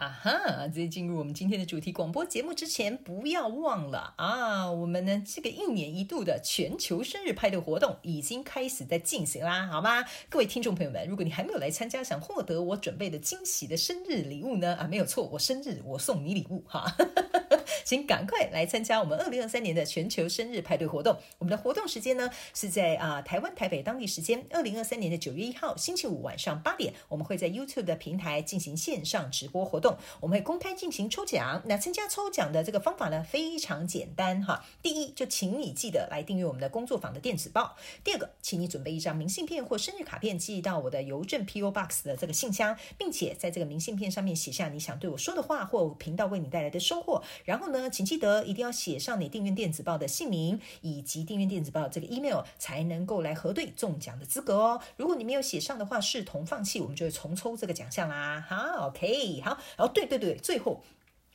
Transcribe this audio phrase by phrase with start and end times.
[0.00, 0.66] 啊哈！
[0.68, 10.02] 在进入我们今天的主题广播节目之前，不要忘了啊，我们呢这个一年一度的全球生日派对活动已经开始在进行啦，好吗？
[10.30, 14.74] 各位听众朋友们，如果你还没有来参加，想获得我准备的惊喜的生日礼物呢？
[14.76, 16.96] 啊，没有错，我生日我送你礼物哈。
[17.84, 21.16] 请赶快来参加我们二零二三年的全球生日派对活动。
[21.38, 29.96] 我们的活动时间呢是在啊台湾台北当地时间二零二三年的九月一号星期五晚上八点，我们会在 YouTube 的平台进行线上直播活动。
[30.20, 31.62] 我们会公开进行抽奖。
[31.66, 34.64] 那参加抽奖的这个方法呢非常简单哈。
[34.82, 37.76] 第一，就请你记得来订阅我们的工作坊的电子报。
[38.02, 47.22] 第二个，请你准备一张明信片或生日卡片寄到我的邮政 PO Box 的这个信箱，并且在这个明信片上面写下你想对我说的话或频道为你带来的收获。
[47.44, 54.80] 然后然后呢，请记得一定要写上你订阅电子报的姓名以及订阅电子报这个 email，才能够来核对中奖的资格哦。
[54.96, 58.42] 如果你没有写上的话，视同放弃，我们就会重抽这个奖项啦。
[58.48, 60.82] 好，OK，好，然后对对对，最后。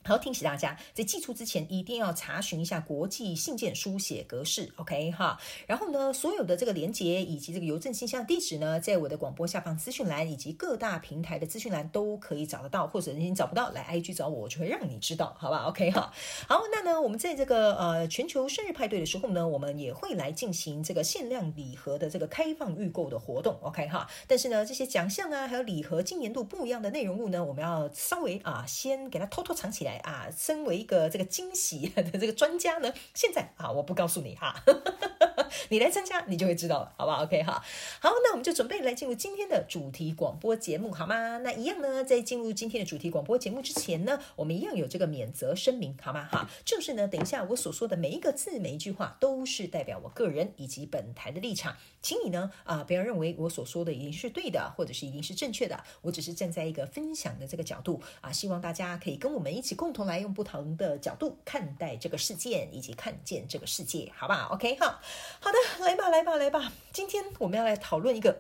[0.08, 5.40] 好，提醒大家，在寄出之前一定要查询一下国际信件书写格式，OK 哈。
[5.66, 16.14] 然后呢，所有的这个连接以及这个邮政信箱地址呢，在我的广播下方资讯栏以及各大平台的资讯栏都可以找得到，或者你找不到，来 IG 找我，我就会让你知道，好吧？OK 哈。
[16.48, 24.08] 好，那呢，我们在这个呃全球生日派对的时候呢，我们也会来进行这个限量礼盒的这个开放预购的活动，OK 哈。
[24.28, 29.95] 但是呢，这些奖项啊，还有礼盒今年度不一样的内容物呢，我们要稍微啊先给它偷偷藏起来。
[29.98, 34.64] 啊，身为一个这个惊喜 的这个专家呢，现在啊，我不告诉你哈，
[35.70, 37.64] 你来参加，你就会知道了，好不好？OK 哈，
[38.00, 41.38] 好，那我们就准备来进入今天的主题广播节目，好吗？
[41.40, 46.28] 那一样呢，在进入今天的主题广播节目之前呢，我们一样有这个免责声明，好吗？
[46.32, 59.85] 哈，就是呢，等一下我所说的每一个字、每一句话，都是代表我个人以及本台的立场，请你呢啊，不要认为我所说的一定是对的，或者是一定是正确的，我只是站在一个分享的这个角度啊，希望大家可以跟我们一起共。
[59.86, 65.00] 共同来用不同的角度看待这个事件，以及看见这个世界，好不好？OK 哈，
[65.40, 68.36] 好的，来吧，来吧，来吧，今天我们要来讨论一个。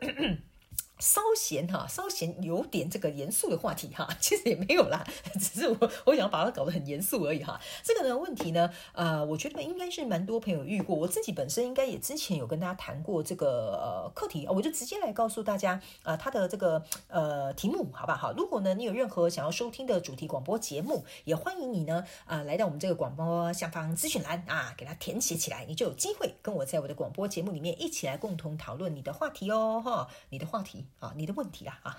[0.99, 5.05] 稍嫌哈，稍嫌有点这个严肃的话题哈， 其实也没有啦，
[5.39, 7.59] 只是我我想把它搞得很严肃而已哈。
[7.83, 15.73] 这个呢问题呢，呃，我觉得应该是蛮多朋友遇过，我自己本身应该也之前有跟大家谈过这个课题，我就直接来告诉大家
[16.03, 18.31] 啊、呃，它的这个呃题目好不好？
[18.31, 30.84] 如果呢你有任何想要收听的主题广播节目，也欢迎你呢啊、呃、来到我们这个广播下方咨询栏啊，给它填写起来，你就有机会跟我在我的广播节目里面一起来共同讨论你的话题哦哈，你的话题。
[30.99, 31.97] 啊，你的问题啊啊，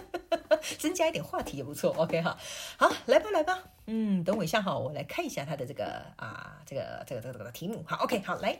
[0.78, 1.92] 增加一点话题也不错。
[1.96, 2.38] OK 哈，
[2.78, 7.84] 好，来吧来吧，嗯，等我一下哈，我来看一下他的这个啊，这个这个这个这个题目。
[7.86, 8.58] 好，OK，好，来。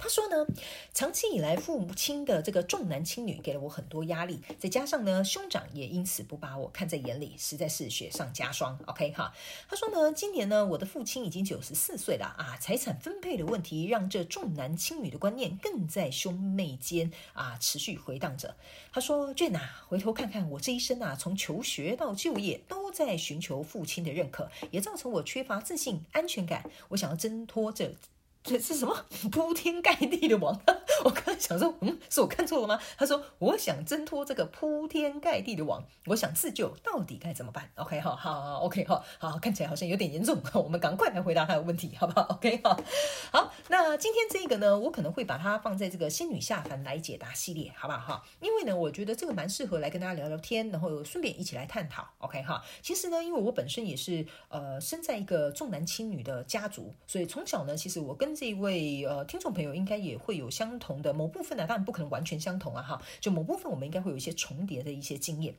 [0.00, 0.46] 他说呢，
[0.94, 8.78] 长期以来父母亲的这个重男轻女给了我很多压力，再加上呢，兄长也因此不把我看在眼里，实在是雪上加霜。
[8.86, 9.32] OK 哈，
[9.68, 18.56] 他说呢，今年呢，我的父亲已经九十四岁了啊，财产分配的问题让这重男轻女的观念更在兄妹间啊持续回荡着。
[18.90, 26.64] 他说，Jane 啊，回头看看我这一生啊，从求学到就业都在寻求父亲的认可，也造成我缺乏自信、安全感。
[26.88, 27.94] 我想要挣脱这。
[28.42, 30.58] 这是什么铺天盖地的网？
[31.04, 32.80] 我刚才想说，嗯，是我看错了吗？
[32.96, 42.80] 他说，我想挣脱这个铺天盖地的网，我想自救，到底该怎么办？OK，好好，OK，好好，看起来好像有点严重， 我们赶快来回答他的问题，好不好？OK，好，
[43.30, 48.00] 好，那今天这个呢，我可能会把它放在这个仙女下凡来解答系列，好不好？
[48.00, 52.06] 哈，因为呢，我觉得这个蛮适合来跟大家聊聊天，然后顺便一起来探讨。
[52.18, 65.54] OK，哈，其实呢，因为我本身也是呃生在一个重男轻女的家族，所以从小呢，其实我跟这一位呃听众朋友应该也会有相同的某部分呢，当然不可能完全相同啊哈，就某部分我们应该会有一些重叠的一些经验。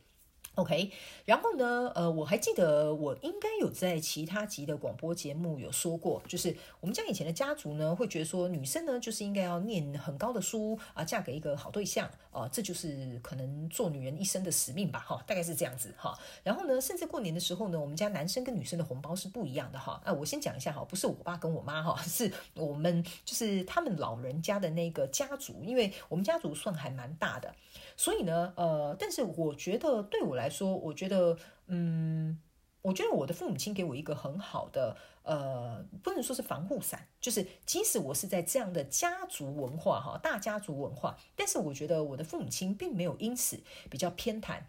[0.55, 0.91] OK，
[1.23, 16.19] 然后呢，呃，我还记得我应该有在其他集的广播节目有说过，就是我们家以前的家族呢，会觉得说女生呢就是应该要念很高的书啊，嫁给一个好对象啊，这就是可能做女人一生的使命吧，哈，大概是这样子哈。
[16.43, 20.01] 然后呢，甚至过年的时候呢，我们家男生跟女生的红包是不一样的哈。
[20.03, 27.55] 啊，我先讲一下哈，不是我爸跟我妈哈， 是我们就是他们老人家的那个家族，因为我们家族算还蛮大的，
[27.95, 30.40] 所以呢，呃，但是我觉得对我来。
[30.41, 32.39] 来说，我觉得，嗯，
[32.81, 44.63] 我觉得我的父母亲给我一个很好的，呃，不能说是防护伞，就是即使我是在这样的家族文化哈，大家族文化，但是我觉得我的父母亲并没有因此比较偏袒。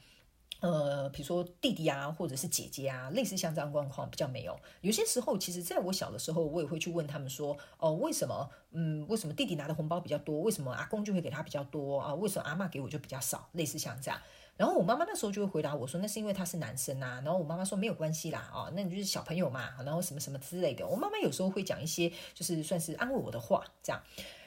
[0.60, 4.56] 呃，比如说弟弟啊，或者是姐姐啊，类似像这样状况比较没有。
[4.80, 8.48] 有些时候，其实在我小的时候，我也会去问他们说，哦，为什么？
[8.70, 10.40] 嗯，为什么弟弟拿的红包比较多？
[10.42, 12.14] 为什么阿公就会给他比较多啊？
[12.14, 13.48] 为什么阿嬷给我就比较少？
[13.54, 14.20] 类似像这样。
[14.56, 17.20] 然后我妈妈那时候就会回答我说，那是因为他是男生啊。
[17.24, 20.86] 然后我妈妈说没有关系啦，啊，那你就是小朋友嘛，然后什么什么之类的。
[20.86, 24.00] 我妈妈有时候会讲一些就是算是安慰我的话，这样。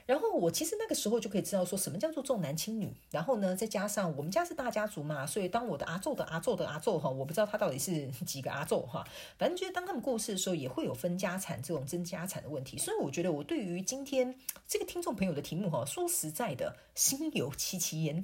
[0.05, 2.95] 然后我其实那个时候就可以知道说什么叫做重男轻女。
[3.09, 9.03] 然后呢，再加上我们家是大家族嘛，所以当我的阿祖的阿祖的阿祖哈，我不知道他到底是几个阿祖哈，
[9.39, 12.77] 反正就是当他们过世的时候，也会有分家产这种争家产的问题。
[12.77, 14.35] 所以我觉得我对于今天
[14.67, 18.23] 这个听众朋友的题目哈，说实在的，心有戚戚焉。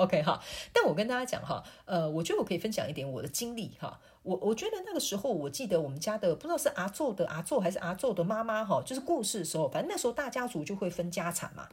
[0.00, 0.42] OK 哈，
[0.72, 4.00] 但我跟大家讲哈，呃，我觉得我可以分享一点我的经历哈。
[4.22, 11.68] 我我觉得那个时候，我记得我们家的不知道是阿祖的阿祖还是阿祖的妈妈哈，就是过世的时候，反正那时候大家族就会分家产嘛。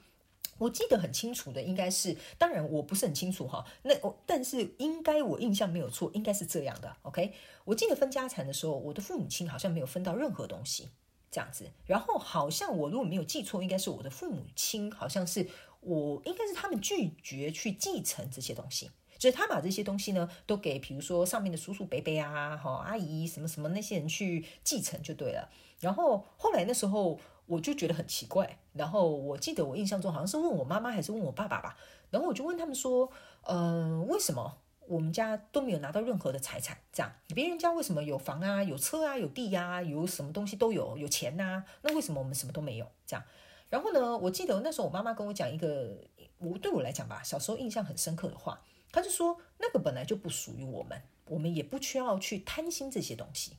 [0.58, 6.96] 我记得很清楚的应该是，当然我不是很清楚哈，那我但是应该我印象没有错，应该是这样的。
[7.04, 7.34] OK，
[7.64, 10.90] 我记得分家产的时候，我的父母亲好像没有分到任何东西
[11.30, 15.48] 这样子，然后好像我如果没有记错，应该是我的父母亲好像是
[15.88, 18.92] 我应该是他们拒绝去继承这些东西。
[19.20, 25.50] 所以他把这些东西呢，都给比如说上面的叔叔伯伯啊、哈阿姨什么什么那些人去继承就对了。
[25.80, 31.76] 然后后来那时候我就觉得很奇怪，然后我记得我印象中好像是问我妈妈还是问我爸爸吧，
[32.12, 33.12] 然后我就问他们说，
[33.48, 36.78] 嗯、为什么我们家都没有拿到任何的财产？
[36.94, 42.88] 这样别人家为什么有房啊、有车啊、有地呀、有什么东西都有、有钱呐、那为什么我们什么都没有？
[43.08, 43.26] 这样。
[43.70, 45.98] 然后呢，我记得那时候我妈妈跟我讲一个，
[46.38, 48.62] 我对我来讲吧，小时候印象很深刻的话。
[48.90, 53.58] 她就说，那个本来就不属于我们，我们也不需要去贪心这些东西。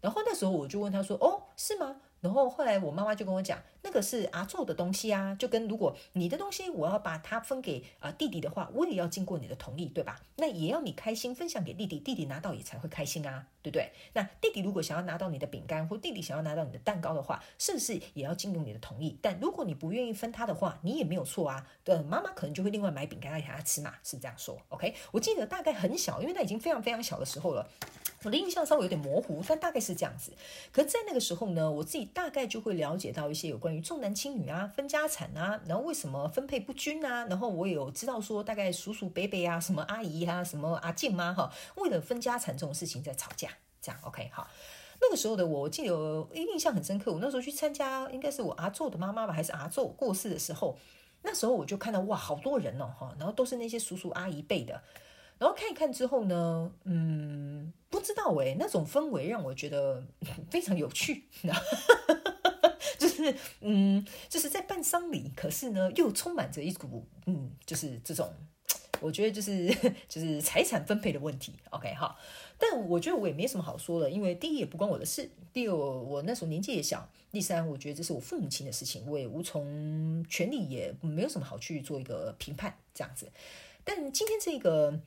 [0.00, 10.20] 然后那时候我就问她说：“哦，是吗？”然后后来我妈妈就跟我讲，那个是阿宙的东西啊，就跟如果你的东西我要把它分给啊弟弟的话，我也要经过你的同意，对吧？
[10.36, 13.90] 那也要你开心分享给弟弟，弟弟拿到也才会开心啊，对不对？
[14.12, 19.18] 那弟弟如果想要拿到你的饼干，或弟弟想要拿到你的蛋糕的话，是不是也要经过你的同意？
[19.22, 21.66] 但如果你不愿意分他的话，你也没有错啊。
[21.82, 24.58] 对，妈妈可能就会另外买饼干给他吃嘛，是这样说。
[24.68, 27.68] OK，我记得大概很小，因为那已经非常非常小的时候了。
[28.22, 30.32] 我的印象稍微有点模糊，但大概是这样子。
[30.70, 43.50] 可在那个时候呢，我自己大概就会了解到一些有关重男轻女啊、分家产啊，然后为什么分配不均啊，然后我有知道说，大概叔叔伯伯啊、什么阿姨啊、什么阿静妈哈，为了分家产这种事情在吵架。
[43.82, 44.48] 这样 OK 好。
[45.02, 47.10] 那个时候的我，我记得印象很深刻。
[47.10, 50.76] 我那时候去参加，应该是我阿祖的妈妈吧，还是阿祖过世的时候，
[51.22, 54.82] 那时候我就看到哇，好多人哦哈，然后都是那些叔叔阿姨辈的。
[55.38, 60.04] 然后看一看之后呢，嗯，不知道诶，那种氛围让我觉得
[60.50, 61.24] 非常有趣，
[63.20, 68.32] 就是嗯，就是在办丧礼，可是呢又充满着一股嗯，就是这种，
[69.00, 69.68] 我觉得就是
[70.08, 71.54] 就是财产分配的问题。
[71.70, 72.16] OK 哈，
[72.58, 83.30] 但我觉得我也没什么好说的，因为第一也不关我的事，第二我那时候年纪也小，第三我觉得这是我父母亲的事情，我也无从权利也没有什么好去做一个评判这样子。
[83.84, 85.00] 但今天这个。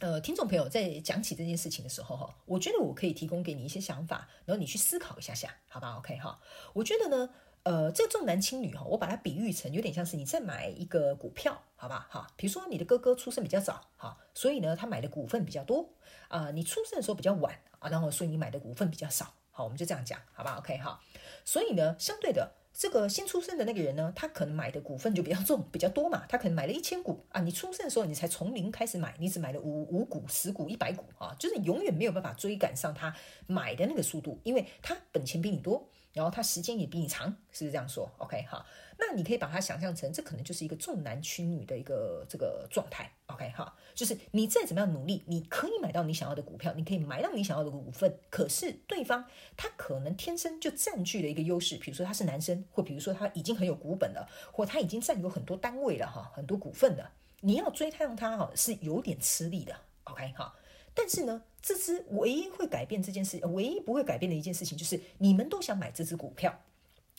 [0.00, 6.40] 呃，听众朋友在讲起这件事情的时候，哈，我觉得我可以提供给你一些想法，然后你去思考一下下，好吧？OK 哈，
[6.72, 7.28] 我觉得呢，
[7.62, 12.06] 呃，这重男轻女哈，我把它比喻成有点像是你在买一个股票，好吧？
[12.10, 15.88] 哈，比如说你的哥哥出生比较早，哈，所以呢，他买的股份比较多
[16.28, 21.00] 啊，你出生的时候比较晚啊，然后所以你买的股份比较少，好，我们就这样讲，好吧？OK 哈，
[21.44, 22.52] 所以呢，相对的。
[22.72, 26.24] 这个新出生的那个人呢，他可能买的股份就比较重，比较多嘛。
[26.28, 33.12] 他可能买了一千股啊，你出生的时候你才从零开始买，你只买了五五股、十股、一百股啊，就是永远没有办法追赶上他
[33.48, 35.90] 买的那个速度，因为他本钱比你多。
[36.12, 38.64] 然后他时间也比你长，是不是这样说？OK 哈，
[38.98, 43.10] 那你可以把它想象成，这可能就是一个重男轻女的一个这个状态。
[43.26, 49.24] OK 哈，就是你再怎么样努力，你可以买到你想要的股票，你可以买到你想要的股份，可是对方
[49.56, 59.76] 他可能天生就占据了一个优势，比如说他是男生，或比如说他已经很有股本了，或他已经占有很多单位了哈，很多股份了，你要追上他哈是有点吃力的。
[60.04, 60.54] OK 哈。
[60.92, 66.62] 但是呢，这只唯一会改变这件事，唯一不会改变的一件事情，就是你们都想买这只股票，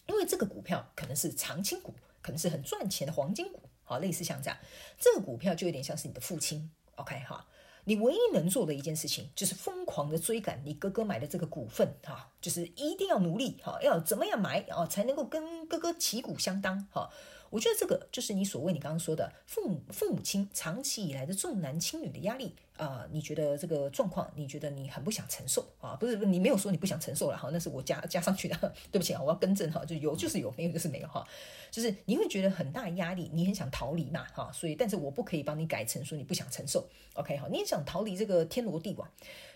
[0.08, 4.58] 因为这个股票可能是长青股，可能是很赚钱的黄金股，好，类似像这样，
[5.00, 7.48] 这个股票就有点像是你的父亲，OK 哈，
[7.86, 17.10] 你唯一能做的一件事情，就是疯狂的追赶你哥哥买的这个股份，哈，就是一定要努力，哈，要怎么样买，哦，才能够跟哥哥旗鼓相当，哈。
[17.52, 25.96] 我觉得这个就是你所谓你刚刚说的父母父母亲长期以来的重男轻女的压力啊、你觉得这个状况，你觉得你很不想承受啊？
[26.00, 28.56] 不是，你没有说你不想承受了哈，那是我加加上去的，
[28.92, 31.24] 对不起啊，我要更正哈，就有就是有，没有就是没有哈，
[31.70, 39.08] 就是你会觉得很大压力，你很想逃离嘛哈，所以但是我不可以帮你改成说你不想承受，OK 哈，你也想逃离这个天罗地网。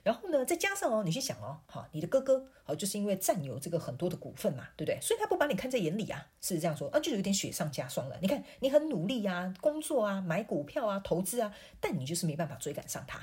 [0.04, 5.02] 然后呢，再加上哦，你去想哦，哈，你的哥哥哦，就是因为占有这个很多的股份嘛，对不对？
[5.02, 8.16] 所以他不把你看在眼里啊，是这样说啊，就有点雪上加霜了。
[8.22, 13.15] 你看，你很努力啊，工作啊，买股票啊，投资啊，但你就是没办法追赶上他，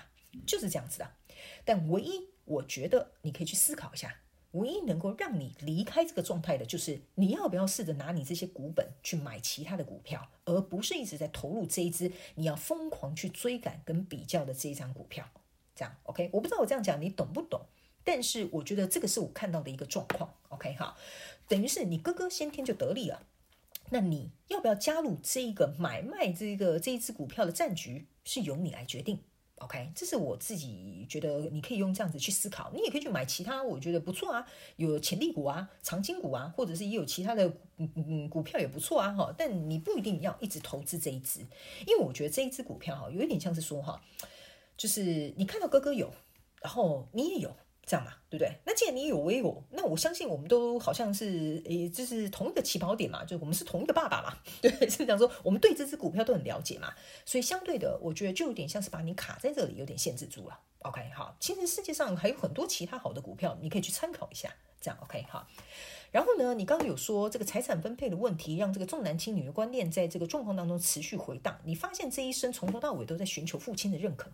[0.47, 1.11] 就是这样子的。
[1.65, 4.17] 但唯一我觉得你可以去思考一下，
[4.53, 15.29] 唯一能够让你离开这个状态的，就是你要不要试着拿你这些股本去买其他的股票，而不是一直在投入这一支你要疯狂去追赶跟比较的这一张股票。
[15.75, 17.63] 这样，OK，我不知道我这样讲你懂不懂，
[18.05, 20.95] 但是我觉得这个是我看到的一个状况，OK 哈，
[21.49, 23.27] 等于是你哥哥先天就得利了，
[23.89, 29.21] 那你要不要加入这一个买卖这个这一支股票的战局，是由你来决定
[29.63, 41.41] ，OK，这是我自己觉得你可以用这样子去思考，你也可以去买其他我觉得不错啊，有潜力股啊、长青股啊，或者是也有其他的嗯嗯股票也不错啊哈，但你不一定要一直投资这一只，
[41.87, 44.03] 因为我觉得这一只股票哈，有一点像是说哈。
[44.75, 46.13] 就是你看到哥哥有，
[46.61, 48.57] 然后你也有，这样嘛，对不对？
[48.65, 60.59] 那既然你有，我也有，那我相信我们都好像是诶，就是同一个起跑点嘛，就我们是同一个爸爸嘛， 对，是这样说，我们对这只股票都很了解嘛，所以相对的，我觉得就有点像是把你卡在这里，有点限制住了。
[60.81, 65.47] OK，好，其实世界上还有很多其他好的股票，你可以去参考一下，这样 OK，好。
[66.11, 74.31] 然后呢，你刚刚有说这个财产分配的问题，让这个重男轻女的观念在这个状况当中持续回荡，你发现这一生从头到尾都在寻求父亲的认可。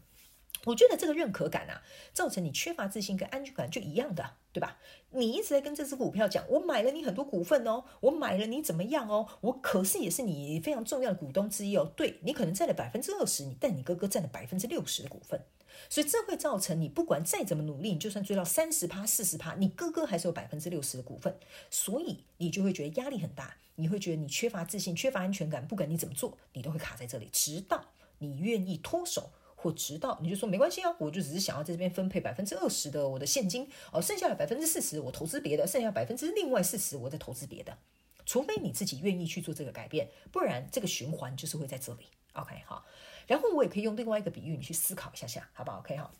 [0.64, 4.78] 我觉得这个认可感啊，造成你缺乏自信跟安全感就一样的，对吧？
[5.12, 9.26] 你一直在跟这只股票讲，我买了你很多股份哦，我买了你怎么样哦？
[9.40, 11.90] 我可是也是你非常重要的股东之一哦。
[11.96, 15.40] 对，你可能占了百分之二十，你但你哥哥占了百分之六十的股份，
[15.88, 21.38] 所以这会造成你不管再怎么努力，你就算追到三十趴、四十趴，你哥哥还是有百分之六十的股份，
[21.70, 27.84] 所以你就会觉得压力很大，你会觉得你缺乏自信、缺乏安全感，不管你怎么做，你都会卡在这里，直到
[28.18, 29.30] 你愿意脱手。
[29.60, 37.76] 或直到你就说没关系啊，我就只是想要在这边分配百分之二十的我的现金哦，剩下的百分之四十我投资别的，剩下百分之另外四十我再投资别的。
[38.24, 42.06] 除非你自己愿意去做这个改变，不然这个循环就是会在这里。
[42.34, 42.84] OK 好，
[43.26, 46.12] 然后我也可以用另外一个比喻，你去思考一下下，好不好？OK 好，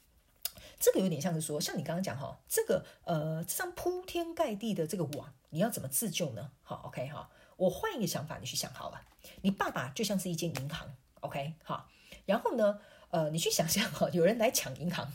[0.80, 6.50] 这个有点像是说，像你刚刚讲哈，这个呃，这张铺天盖地的这个网，你要怎么自救呢？
[6.62, 9.02] 好，OK 好，我换一个想法，你去想好了，
[9.42, 11.88] 你爸爸就像是一间银行，OK 好，
[12.24, 12.80] 然后呢？
[13.10, 15.10] 呃，你去想象哈， 有人来抢银行，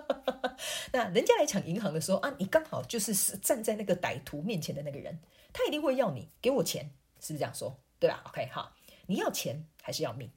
[0.92, 5.20] 那人家来抢银行的时候啊，你刚好就是站在那个歹徒面前的那个人，
[5.52, 7.78] 他一定会要你给我钱，是不是这样说？
[7.98, 8.74] 对吧？OK，好，
[9.06, 10.30] 你要钱还是要命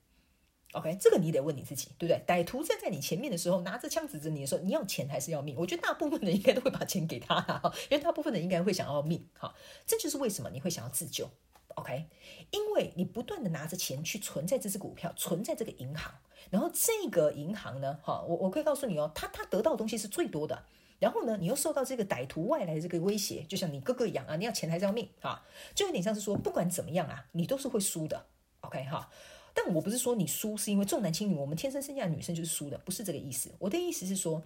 [0.73, 2.21] ？OK，这个你得问你自己，对不对？
[2.27, 5.55] 歹徒站在你前面的时候，拿着枪指着你的时候，你要钱还是要命？
[5.57, 9.25] 我觉得大部分人应该都会把钱给他， 因为大部分人应该会想要命。
[9.39, 9.55] 哈，
[9.87, 11.29] 这就是为什么你会想要自救。
[11.75, 12.05] OK，
[12.51, 16.13] 因为你不断的拿着钱去存在这只股票，存在这个银行，
[16.49, 20.63] 然后这个银行呢，哈，我我可以告诉你哦，他他得到的东西是最多的，
[20.99, 25.43] 然后呢，你又受到这个歹徒外来的这个威胁，就像你哥哥一样啊，你要钱还是要命啊？
[25.73, 28.25] 就有点像是说，不管怎么样啊，你都是会输的。
[28.61, 29.09] OK 哈，
[29.53, 33.51] 但我不是说你输是因为重男轻女，我们天生生下的女生就是输的，不是这个意思。
[33.59, 34.43] 我的意思是说，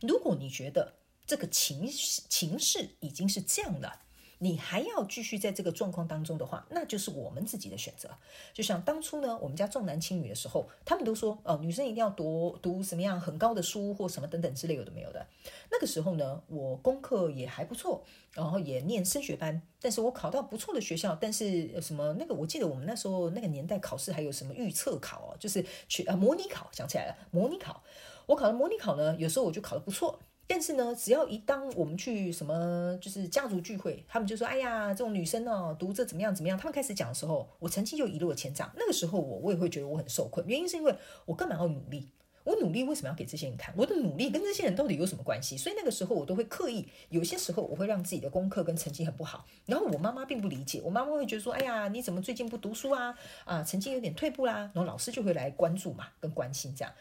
[0.00, 0.94] 如果你觉得
[1.26, 4.00] 这个情情势已经是这样了。
[4.38, 8.10] 你还要继续在这个状况当中的话，那就是我们自己的选择。
[8.52, 15.26] 就像当初呢，我们家重男轻女的时候，他们都说哦，女生一定要读读什么样很高的书或什么等等之类有的没有的。
[15.70, 21.16] 那个时候呢，我功课也还不错，然后也念升学班，但是我考到不错的学校。
[21.20, 27.82] 但是什么那个，我记得我们那时候那个年代考试还有什么预测考哦，就是去啊模拟考，想起来了，模拟考。
[28.26, 30.18] 我考的模拟考呢，有时候我就考得不错。
[30.46, 38.70] 但是呢，只要一当我们去什么就是家族聚会，他们就说：“哎呀，这种女生哦，读这怎么样怎么样。”他们开始讲的时候，我成绩就一落千丈。
[38.76, 42.10] 那个时候我我也会觉得我很受困，原因是因为我干嘛要努力？
[42.44, 43.74] 我努力为什么要给这些人看？
[43.74, 45.56] 我的努力跟这些人到底有什么关系？
[45.56, 49.46] 所以那个时候我都会刻意，有些时候我会让自己的功课跟成绩很不好。
[49.64, 53.18] 然后我妈妈并不理解，我妈妈会觉得说：“哎呀，你怎么最近不读书啊？
[53.46, 56.92] 啊，成绩有点退步啦。”然后老师就会来关注嘛，跟关心这样。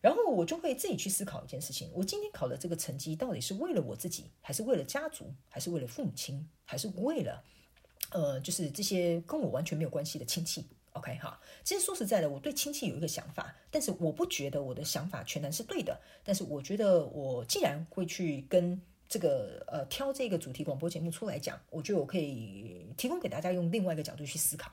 [0.00, 7.44] 然后我就会自己去思考一件事情：我今天考的这个成绩，到底是为了我自己，还是为了家族，还是为了父母亲，还是为了，
[8.10, 16.00] 呃，就是这些跟我完全没有关系的亲戚？OK 哈，其实说实在的，我对亲戚有一个想法，但是我不觉得我的想法全然是对的。
[16.24, 24.72] 但是我觉得，我既然会去跟这个呃挑这个主题广播节目出来讲，我觉得我可以提供给大家用另外一个角度去思考。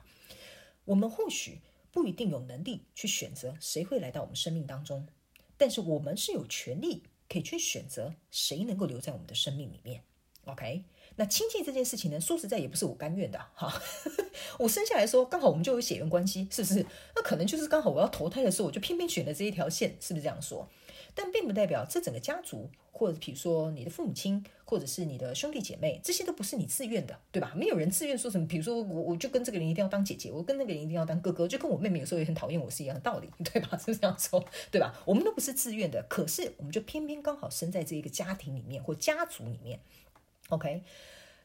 [0.84, 1.60] 我们或许
[1.92, 5.06] 不一定有能力去选择谁会来到我们生命当中，
[5.58, 10.04] 但是我们是有权利可以去选择谁能够留在我们的生命里面。
[10.46, 10.84] OK。
[11.16, 13.82] 那亲戚这件事情呢，说实在也不是我甘愿的哈。
[14.60, 16.86] 我生下来说刚好我们就有血缘关系，是不是？
[17.16, 20.68] 那可能就是刚好我要投胎的时候，我就偏偏选了这一条线，是不是这样说？
[21.20, 27.52] 但并不代表这整个家族，或者比如说你的父母亲，或者是你的兄弟姐妹，这些都不是你自愿的，对吧？
[27.56, 33.76] 没有人自愿说什么，比如说我我就跟这个人一定要当姐姐，我跟那个人一定要当哥哥，就跟我妹妹有时候也很讨厌我是一样的道理， 对吧？
[33.76, 34.44] 是不是这样说？
[34.70, 34.94] 对吧？
[35.04, 39.80] 我们都不是自愿的，可是我们就偏偏刚好生在这一个家庭里面或家族里面。
[40.50, 40.82] OK，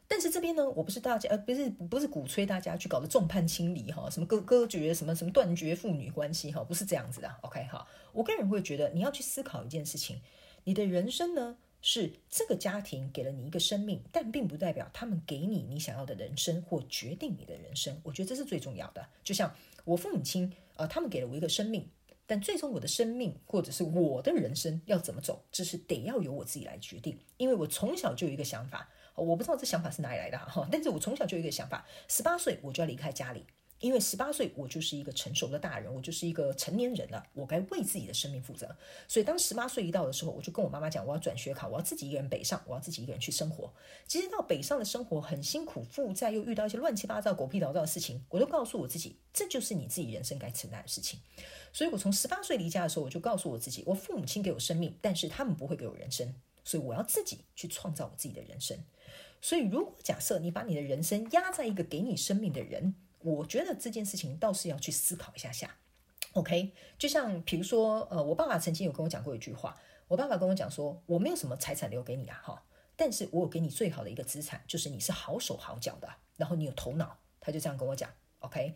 [0.06, 7.34] 但是这边呢，我不是大家，呃，不是不是鼓吹大家去搞的众叛亲离哈，什么割割绝，什么什么断绝父女关系哈，不是这样子的。
[7.42, 10.20] OK 哈，我个人会觉得你要去思考一件事情，
[10.64, 17.98] 你的人生呢是这个家庭给了你一个生命，但并不代表他们给你你想要的人生或决定你的人生。
[18.02, 19.06] 我觉得这是最重要的。
[19.22, 21.88] 就像我父母亲，呃，他们给了我一个生命。
[22.26, 27.18] 但最终我的生命或者是我的人生要怎么走，这是得要由我自己来决定。
[27.36, 33.44] 因为我从小就有一个想法，我不知道这想法是哪里来的哈，但是我从小就有一个想法，十八岁我就要离开家里。
[33.80, 38.74] 因为十八岁，我就是一个成熟的大人，我就是一个成年人了，我该为自己的生命负责。
[39.06, 43.70] 所以当十八岁一到的时候，我就跟我妈妈讲，我要转学考，我要自己一个人北上，我要自己一个人去生活。
[44.06, 51.20] 其实到北上的生活很辛苦，负债又遇到一些乱七八糟、狗屁倒灶的事情，我都告诉我自己，这就是你自己人生该承担的事情。
[51.70, 56.32] 所以我从十八岁离家的时候，我就告诉我自己，我父母亲给我生命，但是他们不会给我人生，
[56.64, 58.78] 所以我要自己去创造我自己的人生。
[59.44, 65.76] 所以如果假设你把你的人生压在一个给你生命的人，我觉得这件事情倒是要去思考一下下
[66.32, 66.72] ，OK？
[66.96, 72.64] 就像比如说，呃，我爸爸曾经有跟我讲过一句话，我爸爸跟我讲说，我没有什么财产留给你啊，哈，
[72.96, 76.08] 但是我有给你最好的一个资产，就是你是好手好脚的，
[76.38, 78.08] 然后你有头脑，他就这样跟我讲
[78.38, 78.74] ，OK？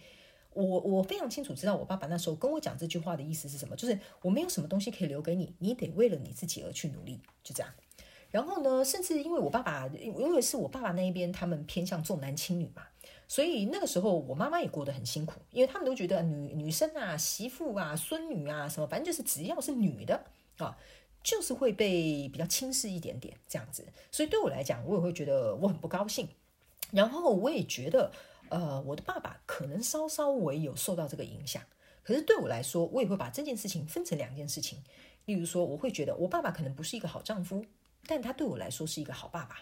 [0.52, 7.72] 我我非常清楚知道我爸爸那时候跟我讲这句话的意思是什么，就是我没有什么东西可以留给你，你得为了你自己而去努力，就这样。
[8.30, 12.82] 然后呢，甚至因为我爸爸，因为是我爸爸那一边，他们偏向重男轻女嘛。
[13.26, 20.24] 所以那个时候，我妈妈也过得很辛苦，因为他们都觉得女女生啊、媳妇啊、孙女啊什么，反正就是只要是女的
[20.56, 20.76] 啊，
[21.22, 23.86] 就是会被比较轻视一点点这样子。
[24.10, 26.28] 所以对我来讲，我也会觉得我很不高兴。
[26.90, 28.10] 然后我也觉得，
[28.48, 31.62] 呃，我的爸爸可能稍稍微有受到这个影响。
[32.02, 34.82] 可是对我来说，我也会把这件事情分成两件事情。
[35.26, 37.62] 例如说，我会觉得我爸爸可能不是一个好丈夫，
[38.06, 39.58] 但他对我来说是一个好爸爸。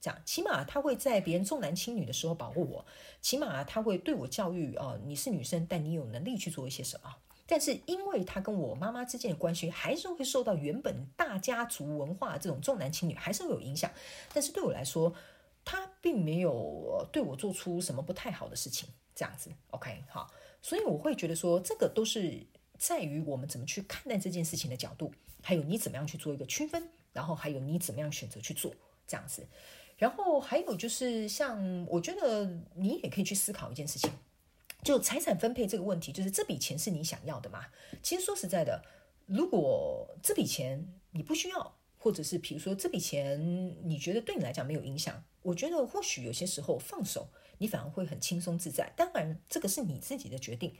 [0.00, 2.86] 这样，起码他会在别人重男轻女的时候保护我，
[3.20, 7.12] 起码他会对我教育、哦，你是女生，但你有能力去做一些什么。
[7.46, 13.90] 但是因为他跟我妈妈之间的关系，还是会受到原本大家族文化这种重男轻女，还是会有影响。
[14.32, 15.12] 但是对我来说，
[15.64, 18.88] 他并没有对我做出什么不太好的事情。
[19.16, 22.46] 这样子，OK，好，所以我会觉得说，这个都是
[22.78, 28.72] 在于我们怎么去看待这件事情的角度，还有你怎么样去做一个区分，然后还有你怎么样选择去做
[29.08, 29.44] 这样子。
[29.96, 34.08] 然后还有就是，像我觉得你也可以去思考一件事情，
[34.84, 37.66] 就财产分配这个问题，就是这笔钱是你想要的吗？
[38.00, 38.84] 其实说实在的，
[39.26, 47.26] 如果这笔钱你不需要，或者是比如说这笔钱你觉得对你来讲没有影响，我觉得或许有些时候放手，
[47.58, 48.92] 你反而会很轻松自在。
[48.96, 50.72] 当然，这个是你自己的决定。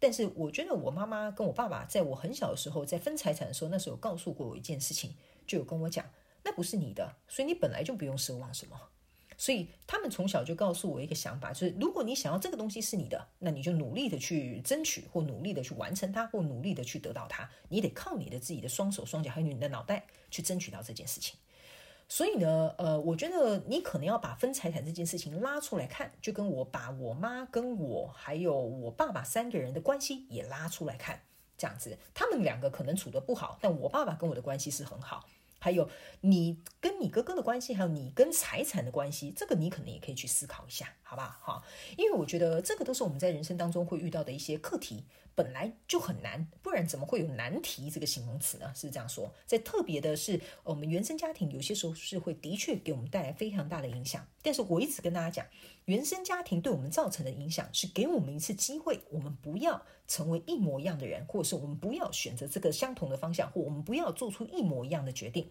[0.00, 5.14] 但是我觉得我妈妈跟我爸爸在我很小的时候，在分财产的时候，那时候告诉过我一件事情，
[5.46, 6.04] 就有跟我讲。
[6.42, 8.78] 那不是你的，所以你本来就不用奢望什么。
[9.36, 17.50] 所以他们从小就告诉我一个想法，就是如果你想要这个东西是你的，那你就努力的去争取，或努力的去完成它，或努力的去得到它。
[17.68, 21.36] 你得靠你的自己的双手双脚，还有你的脑袋去争取到这件事情。
[22.06, 31.22] 所以呢，呃，我觉得你可能要把分财产这件事情拉出来看，就跟我把我妈跟我还有我爸爸三个人的关系也拉出来看，
[31.56, 35.26] 这样子，他们两个可能处得不好，但我爸爸跟我的关系是很好。
[35.64, 35.88] 还有
[36.20, 41.38] 你跟你哥哥的关系，还有你跟财产的关系，这个你可能也可以去思考一下，好不好？
[41.40, 41.64] 哈，
[41.96, 45.06] 因为我觉得这个都是我们在人生当中会遇到的一些课题。
[45.34, 48.72] 本来就很难，不然怎么会有难题这个形容词呢？
[48.74, 49.32] 是这样说。
[49.46, 54.26] 在特别的是，我们原生家庭有些时候是会的确给我们带来非常大的影响。
[54.42, 55.46] 但是我一直跟大家讲，
[55.86, 65.48] 原生家庭对我们造成的影响是给我们一次机会，我们不要成为一模一样的人，或者是我们不要选择这个相同的方向，或我们不要做出一模一样的决定。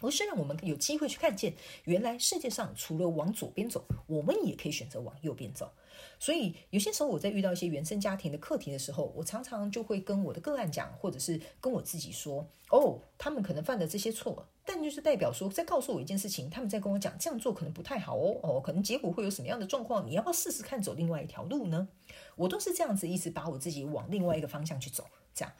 [0.00, 1.54] 而是让我们有机会去看见，
[1.84, 5.70] 原来世界上除了往左边走，我们也可以选择往右边走。
[6.18, 20.06] 所以有些时候我在遇到一些原生家庭的课题的时候，我常常就会跟我的个案讲，或者是跟我自己说：“哦，他们可能犯的这些错，但就是代表说，在告诉我一件事情，他们在跟我讲这样做可能不太好哦，哦，可能结果会有什么样的状况？
[20.06, 21.88] 你要不要试试看走另外一条路呢？
[22.36, 25.52] 我都是这样子，一直把我自己往另外一个方向去走，这样。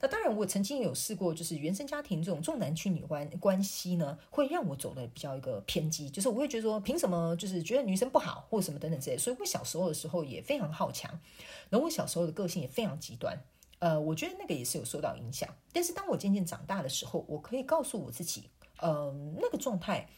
[0.00, 9.16] 那当然，我曾经有试过，就是原生家庭这种重男轻女关关系呢，会让我走的比较一个偏激，就是我会觉得说，凭什么就是觉得女生不好，或者什么等等之类。
[9.18, 11.10] 所以我小时候的时候也非常好强，
[11.70, 13.38] 然后我小时候的个性也非常极端。
[13.78, 15.48] 呃，我觉得那个也是有受到影响。
[15.72, 18.44] 但是当我渐渐长大的时候，我可以告诉我自己，
[18.78, 20.08] 呃，那个状态，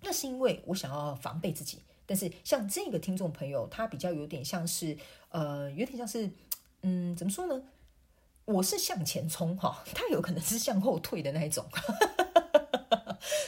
[0.00, 1.82] 那是因为我想要防备自己。
[2.06, 4.96] 但是像这个听众朋友，他比较有点像是，
[5.28, 6.30] 呃，有点像是，
[6.82, 7.62] 嗯，怎么说呢？
[8.46, 11.64] 我是向前冲哈，他有可能是向后退的那一种。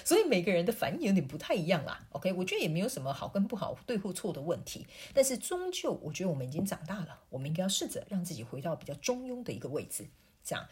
[0.05, 2.01] 所以每个人的反应有点不太一样啦。
[2.11, 4.87] OK，我觉得也没有什么好跟不好、对或错的问题。
[5.13, 10.07] 但是终究，我觉得我们已经长大了，我们应该要试着让自己回到比较中庸的一个位置，
[10.47, 10.67] 这样。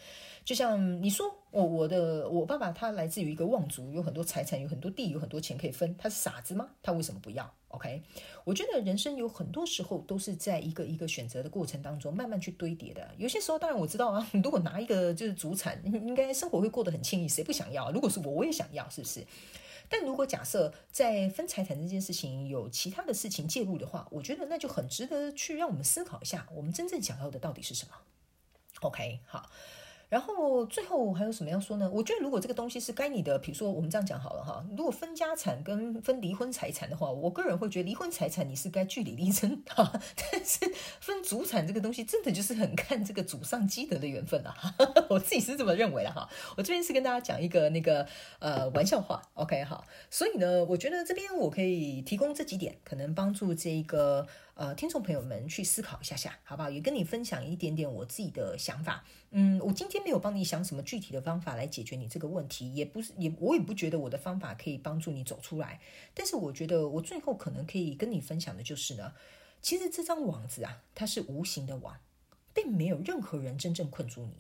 [0.45, 5.97] 就像你说，我我的我爸爸他来自于一个望族，有很多财产，有很多地，有很多钱可以分。
[5.97, 6.69] 他是傻子吗？
[6.83, 8.03] 他为什么不要？OK，
[8.45, 13.11] 我觉得人生有很多时候都是在一个一个选择的过程当中慢慢去堆叠的。
[13.17, 17.91] 有些时候，当然我知道啊， 如果拿一个就是祖产，应该生活会过得很轻易，谁不想要？
[17.91, 19.27] 如果是我，我也想要，是不是？
[19.89, 27.95] 但如果假设在分财产这件事情有其他的事情介入的话，我觉得那就很值得去让我们思考一下，我们真正想要的到底是什么
[28.85, 29.51] ？OK，好。
[30.11, 31.91] 然后最后还有什么要说呢？
[31.93, 39.91] 我觉得如果这个东西是该你的，比如说我们这样讲好了哈，如果分家产跟分离婚财产的话，我个人会觉得离婚财产你是该据理力争哈，
[40.31, 44.55] 但是分祖产这个东西真的就是很看这个祖上积德的缘分啊，
[45.11, 46.29] 我自己是这么认为的哈。
[46.57, 48.07] 我这边是跟大家讲一个那个
[48.39, 54.29] 呃玩笑话，OK 好，所以呢，我觉得这边我可以提供这几点，可能帮助这一个。
[54.55, 56.71] 呃，听众朋友们去思考一下下，好不好？
[56.71, 59.05] 也跟你分享一点点我自己的想法。
[59.33, 65.81] 嗯，我今天没有帮你想什么具体的方法来解决你这个问题，也不是，也我也不觉得我的方法可以帮助你走出来。
[66.15, 69.13] 但是我觉得我最后可能可以跟你分享的就是呢，
[69.61, 71.99] 其实这张网子啊，它是无形的网，
[72.55, 74.35] 并没有任何人真正困住你。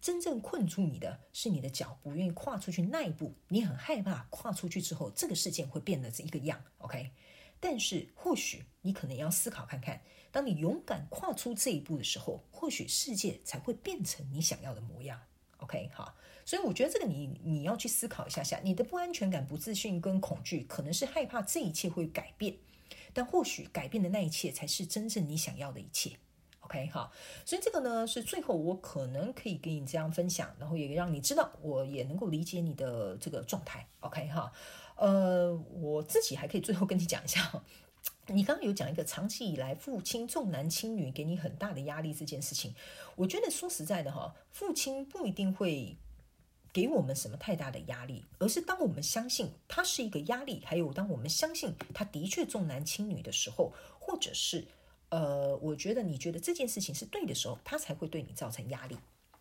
[0.00, 6.60] 真正困住你的是你的脚不愿意跨出去那一步，你很害怕跨出去之后，这个事件会变得这一个样。
[6.78, 7.12] OK。
[7.66, 15.18] 但是，或许你可能要思考看看，当你勇敢跨出这一步的时候，或许世界才会变成你想要的模样。
[15.56, 22.54] OK，好，所以我觉得这个你你要去思考一下下，你的不安全感、不自信跟恐惧，可能是害怕这一切会改变，
[23.14, 26.18] 但或许改变的那一切才是真正你想要的一切。
[26.60, 27.10] OK，好，
[27.46, 33.88] 所以这个呢是最后我可能可以给你这样分享，然后也让你知道，我也能够理解你的这个状态。
[34.00, 34.52] OK，哈。
[34.96, 37.62] 呃，我自己还可以最后跟你讲一下，
[38.28, 42.74] 你刚刚有讲一个长期以来父亲重男轻女给你很大的压力这件事情，
[43.16, 45.96] 我觉得说实在的哈，父亲不一定会
[46.72, 54.66] 给我们什么太大的压力，而是当我们相信他是一个压力，还有当我们相信他的确重男轻女的时候，或者是
[55.10, 58.96] 呃，我觉得你觉得这件事情是对的时候，他才会对你造成压力。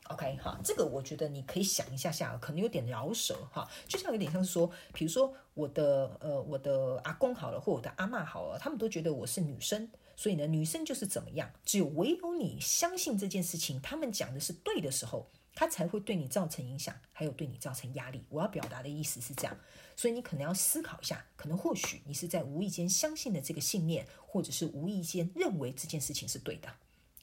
[0.10, 18.26] OK，哈，这个我觉得你可以想一下下，可能有点饶舌哈，就像有点像是说，比如说我的呃我的阿公好了，或我的阿嬷好了，他们都觉得我是女生，所以呢，女生就是怎么样，只有唯有你相信这件事情，他们讲的是对的时候，他才会对你造成影响，还有对你造成压力。
[18.30, 19.58] 我要表达的意思是这样，
[19.96, 26.68] 所以你可能要思考一下，可能或许你是在无意间相信的这个信念，或者是无意间认为这件事情是对的。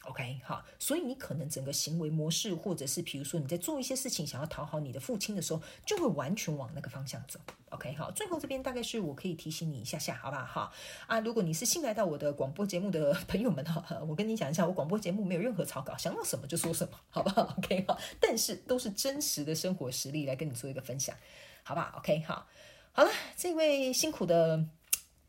[0.07, 7.39] OK，好，所以你可能整个行为模式，或者是比如说你在做一些事情想要讨好你的父亲的时候，就会完全往那个方向走。
[7.69, 10.45] OK，好，最后这边大概是我可以提醒你一下下，好不好？
[10.45, 10.73] 哈
[11.07, 21.15] 啊，如果你是新来到我的广播节目的朋友们哈，我跟你讲一下，我广播节目没有任何草稿，想到什么就说什么，好不好？OK，好，但是都是真实的生活实例来跟你做一个分享，
[21.63, 22.47] 好不好？OK，好，
[22.93, 24.65] 好了，这位辛苦的。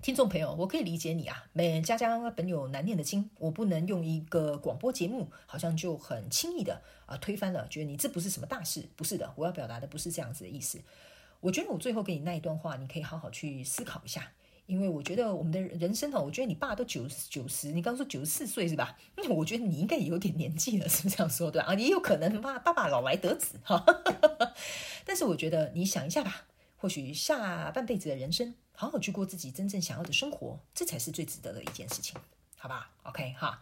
[0.02, 1.46] 听众朋友，我可以理解你啊。
[1.54, 8.90] 每家家本有难念的经，我不能用一个广播节目，好像就很轻易的啊、推翻了，觉得你这不是什么大事。
[8.96, 10.82] 不是的，我要表达的不是这样子的意思。
[11.40, 14.32] 我觉得我最后给你那一段话，你可以好好去思考一下，
[14.66, 18.98] 因为我觉得我们的人生哈，我觉得你爸都九十九十，你刚说九十四岁是吧？
[19.16, 21.62] 那我觉得你应该也有点年纪了，是不是这样说对？
[21.62, 23.86] 啊，也有可能爸爸爸老来得子哈。
[25.06, 28.56] 但是我觉得你想一下吧，或许下半辈子的人生。
[28.82, 32.16] 好好去过自己真正想要的生活，这才是最值得的一件事情，
[32.58, 33.62] 好吧？OK 哈，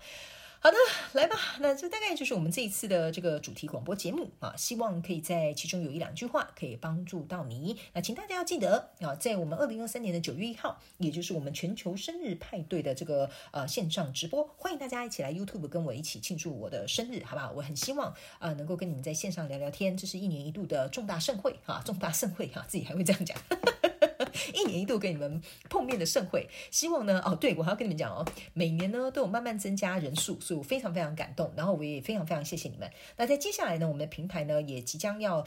[0.61, 0.77] 好的，
[1.11, 1.35] 来吧。
[1.59, 7.77] 那这大概就是我们这一次的这个主题广播节目啊，希望可以在其中有一两句话可以帮助到你。
[7.91, 17.51] 那请大家要记得啊，在我们二零二三年的九月一号，也就是我们全球生日派对的这个呃线上直播，欢迎大家一起来 YouTube 跟我一起庆祝我的生日，好不好？
[17.51, 23.37] 我很希望啊、能够跟你们在线上聊聊天，这是一年一度的重大盛会啊，重大盛会哈、自己还会这样讲。
[24.53, 32.89] 一年一度跟你们碰面的盛会，希望呢，哦，对，我还要跟你们讲哦，每年呢都有慢慢增加人数，所以我非常非常感动，然后我也非常非常谢谢你们。
[33.17, 35.45] 那在接下来呢，我们的平台呢也即将要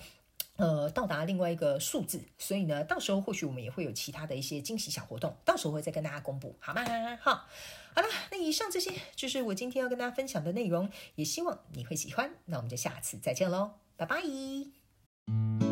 [0.56, 6.84] 呃到达另外一个数字，所以呢，到时候或许我们也会有其他的一些惊喜小活动，到时候会再跟大家公布，好吗？
[7.20, 7.46] 好，
[7.94, 12.32] 好了，那以上这些就是我今天要跟大家分享的内容，也希望你会喜欢。
[12.46, 15.71] 那我们就下次再见喽，拜拜。